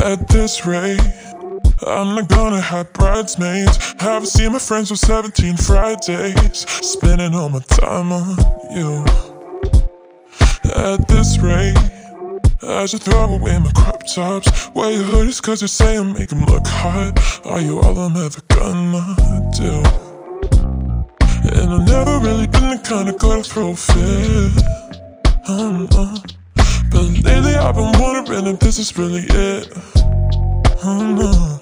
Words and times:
At 0.00 0.26
this 0.28 0.64
rate, 0.64 1.00
I'm 1.86 2.14
not 2.14 2.28
gonna 2.28 2.60
have 2.60 2.92
bridesmaids. 2.94 3.94
Haven't 3.98 4.28
seen 4.28 4.52
my 4.52 4.58
friends 4.58 4.88
for 4.88 4.96
17 4.96 5.56
Fridays. 5.56 6.66
Spending 6.80 7.34
all 7.34 7.50
my 7.50 7.60
time 7.60 8.10
on 8.10 8.36
you. 8.70 9.04
At 10.74 11.06
this 11.08 11.38
rate, 11.38 11.76
I 12.62 12.86
should 12.86 13.02
throw 13.02 13.34
away 13.34 13.58
my 13.58 13.70
crop 13.72 14.06
tops. 14.06 14.70
Wear 14.74 14.92
your 14.92 15.04
hoodies 15.04 15.42
cause 15.42 15.60
you 15.60 15.68
say 15.68 15.98
I 15.98 16.02
make 16.02 16.28
them 16.28 16.44
look 16.46 16.66
hot. 16.66 17.18
Are 17.44 17.60
you 17.60 17.80
all 17.80 17.98
I'm 17.98 18.16
ever 18.16 18.40
gonna 18.48 19.50
do? 19.52 19.82
And 21.54 21.70
I've 21.74 21.86
never 21.86 22.18
really 22.18 22.46
been 22.46 22.70
the 22.70 22.80
kind 22.82 23.08
of 23.08 23.18
girl 23.18 23.42
to 23.42 23.48
throw 23.48 23.70
a 23.70 23.76
fit. 23.76 24.62
Uh-uh. 25.48 26.41
But 26.92 27.24
lately 27.24 27.54
I've 27.54 27.74
been 27.74 27.92
wondering 28.00 28.46
if 28.46 28.60
this 28.60 28.78
is 28.78 28.96
really 28.98 29.24
it. 29.28 29.68
Oh 30.84 31.00
no. 31.20 31.60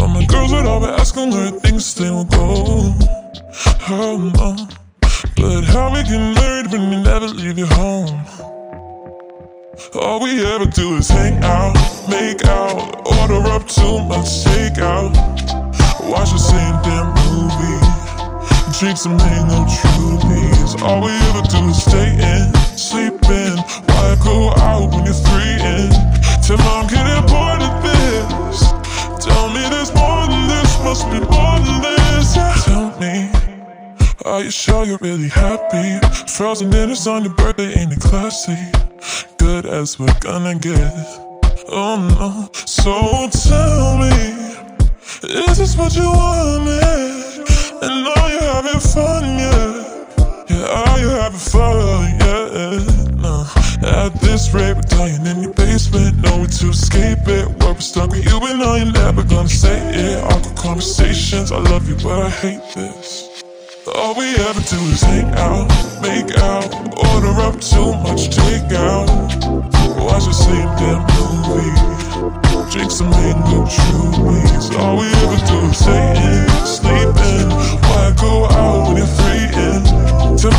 All 0.00 0.08
my 0.08 0.24
girls 0.26 0.52
would 0.52 0.66
all 0.66 0.80
be 0.80 0.86
asking 0.86 1.30
where 1.30 1.50
things 1.50 1.94
they 1.94 2.10
will 2.10 2.24
go. 2.24 2.94
Oh 3.88 4.32
no. 4.34 4.56
But 5.36 5.64
how 5.64 5.92
we 5.92 6.02
get 6.02 6.18
married 6.18 6.72
when 6.72 6.90
you 6.92 7.00
never 7.02 7.26
leave 7.28 7.58
your 7.58 7.68
home? 7.68 8.24
All 9.94 10.20
we 10.22 10.44
ever 10.44 10.66
do 10.66 10.96
is 10.96 11.08
hang 11.08 11.42
out, 11.44 11.74
make 12.08 12.44
out, 12.46 13.06
order 13.20 13.46
up 13.48 13.68
too 13.68 14.00
much 14.08 14.44
takeout, 14.44 15.12
watch 16.08 16.32
the 16.32 16.38
same 16.38 16.76
damn 16.82 17.12
movie, 17.28 17.80
drink 18.78 18.96
some 18.96 19.16
mango 19.18 19.64
Trulys. 19.68 20.80
All 20.82 21.02
we 21.04 21.12
ever 21.28 21.42
do 21.48 21.68
is 21.68 21.82
stay 21.82 22.08
in, 22.08 22.52
sleep 22.86 23.18
in. 23.28 23.56
Why 23.90 24.16
go 24.22 24.50
out 24.62 24.94
when 24.94 25.04
you're 25.06 25.22
three 25.26 25.58
in? 25.74 25.90
Till 26.46 26.60
I'm 26.72 26.86
getting 26.86 27.22
bored 27.26 27.62
of 27.68 27.74
this. 27.82 28.58
Tell 29.26 29.48
me 29.50 29.62
there's 29.72 29.92
more 29.94 30.26
than 30.30 30.44
this, 30.46 30.70
must 30.86 31.04
be 31.10 31.18
more 31.34 31.58
than 31.66 31.78
this. 31.82 32.34
Tell 32.64 32.88
me. 33.00 33.30
Are 34.24 34.42
you 34.42 34.50
sure 34.50 34.84
you're 34.86 35.02
really 35.02 35.28
happy? 35.28 35.98
Frozen 36.36 36.70
dinners 36.70 37.06
on 37.08 37.24
your 37.24 37.34
birthday 37.34 37.74
ain't 37.78 37.92
it 37.92 38.00
classy? 38.00 38.58
Good 39.38 39.66
as 39.66 39.98
we're 39.98 40.20
gonna 40.20 40.54
get. 40.54 40.94
Oh 41.68 41.96
no. 42.14 42.48
So 42.54 43.28
tell 43.48 43.98
me, 43.98 44.16
is 45.22 45.58
this 45.58 45.76
what 45.76 45.94
you 45.96 46.06
wanted? 46.06 47.46
And 47.82 48.15
This 54.36 54.52
rate, 54.52 54.76
we're 54.76 54.82
dying 54.82 55.24
in 55.24 55.42
your 55.44 55.54
basement. 55.54 56.18
No 56.18 56.40
way 56.40 56.46
to 56.60 56.68
escape 56.68 57.26
it. 57.26 57.48
Where 57.56 57.72
we're 57.72 57.80
stuck 57.80 58.10
with 58.10 58.26
you, 58.26 58.36
and 58.36 58.58
now 58.58 58.74
you're 58.74 58.92
never 58.92 59.22
gonna 59.22 59.48
say 59.48 59.80
it. 59.96 60.22
Awkward 60.24 60.54
conversations. 60.54 61.50
I 61.50 61.56
love 61.56 61.88
you, 61.88 61.96
but 62.04 62.20
I 62.20 62.28
hate 62.28 62.60
this. 62.74 63.42
All 63.94 64.14
we 64.14 64.36
ever 64.36 64.60
do 64.60 64.76
is 64.92 65.00
hang 65.00 65.32
out, 65.40 65.72
make 66.02 66.36
out, 66.36 66.68
order 67.08 67.32
up 67.48 67.56
too 67.62 67.96
much 68.04 68.28
takeout, 68.28 69.08
watch 70.04 70.26
the 70.28 70.36
same 70.36 70.68
damn 70.76 71.00
movie, 71.16 71.72
drink 72.70 72.90
some 72.90 73.08
mango 73.08 73.64
chewies. 73.64 74.68
All 74.78 74.98
we 74.98 75.06
ever 75.24 75.40
do 75.48 75.58
is 75.72 75.78
stay 75.78 76.12
in, 76.12 76.66
sleep 76.66 77.16
in. 77.32 77.48
Why 77.88 78.12
go 78.20 78.44
out 78.52 78.88
when 78.88 78.98
you're 78.98 79.14
free 79.16 79.48
in? 79.64 80.36
Till 80.36 80.52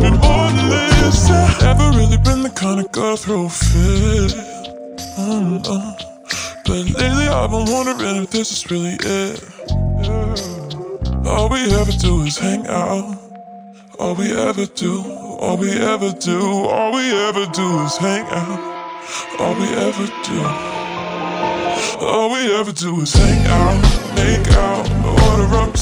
this, 0.00 0.10
must 0.10 1.28
be 1.28 1.32
more. 1.32 1.58
Never 1.62 1.96
really 1.96 2.18
been 2.18 2.42
the 2.42 2.50
kind 2.50 2.80
of 2.80 2.90
girl 2.92 3.14
a 3.14 3.48
fit. 3.48 4.32
Oh, 5.18 5.60
no. 5.64 5.96
But 6.64 6.84
lately 6.98 7.28
I've 7.28 7.50
been 7.50 7.70
wondering 7.70 8.24
if 8.24 8.30
this 8.30 8.52
is 8.52 8.70
really 8.70 8.96
it. 9.00 9.42
All 11.26 11.48
we 11.48 11.72
ever 11.74 11.92
do 11.92 12.22
is 12.22 12.38
hang 12.38 12.66
out. 12.66 13.18
All 13.98 14.14
we 14.14 14.32
ever 14.36 14.66
do, 14.66 15.02
all 15.40 15.56
we 15.56 15.70
ever 15.72 16.12
do, 16.12 16.40
all 16.40 16.92
we 16.92 17.10
ever 17.28 17.46
do 17.46 17.80
is 17.84 17.96
hang 17.96 18.26
out. 18.26 18.60
All 19.38 19.54
we 19.54 19.66
ever 19.66 20.06
do. 20.24 20.86
All 22.00 22.30
we 22.30 22.54
ever 22.54 22.72
do 22.72 23.00
is 23.00 23.14
hang 23.14 23.46
out, 23.46 23.82
make 24.16 24.48
out, 24.52 24.90
order 25.04 25.54
up 25.56 25.75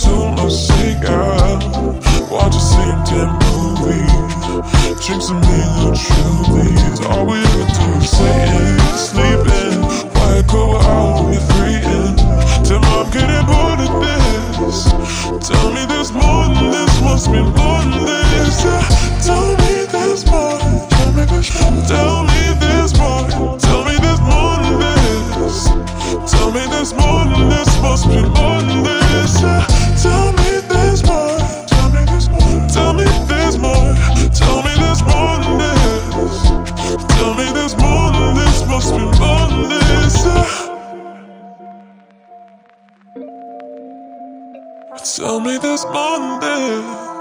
drink 5.15 5.23
some 5.23 5.41
mango 5.41 5.93
Trulys. 5.93 7.07
All 7.07 7.27
we 7.27 7.39
ever 7.39 7.67
do 7.71 7.87
is 7.99 8.11
stay 8.11 8.49
in, 8.57 8.79
sleep 8.97 9.47
in, 9.63 9.83
why 10.15 10.43
go 10.51 10.77
out 10.77 11.35
three 11.53 11.77
in? 11.77 12.17
Till 12.65 12.83
I'm 12.83 13.11
getting 13.11 13.47
bored 13.47 13.81
of 13.81 13.93
this. 14.03 14.91
Tell 15.49 15.71
me 15.73 15.85
there's 15.87 16.13
more 16.13 16.47
than 16.55 16.71
this, 16.71 17.01
must 17.03 17.31
be 17.31 17.41
more 17.43 17.83
than 17.83 18.05
this. 18.05 18.65
Me 18.65 18.71
more. 18.71 18.83
Tell 19.23 19.57
me 19.57 19.87
there's 19.93 20.25
more. 20.31 20.59
Tell 21.87 22.25
me 22.25 22.55
there's 22.61 22.99
more. 22.99 23.59
Tell 23.59 23.85
me 23.85 23.97
there's 23.99 24.21
more 24.21 24.57
than 24.63 24.79
this. 24.81 25.69
Tell 26.33 26.51
me 26.51 26.67
there's 26.71 26.95
more 26.95 27.25
than 27.25 27.49
this, 27.49 27.81
must 27.81 28.09
be 28.09 28.21
more 28.21 28.63
than 28.63 28.83
this. 28.83 28.94
Tell 45.05 45.39
me 45.39 45.59
this 45.59 45.85
this. 45.85 47.14